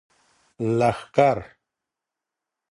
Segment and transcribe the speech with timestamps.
[0.77, 1.39] لښکر